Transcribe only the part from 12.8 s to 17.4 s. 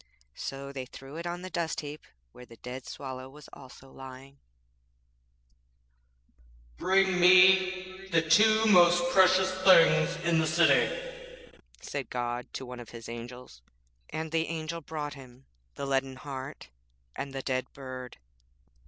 His Angels; and the Angel brought Him the leaden heart and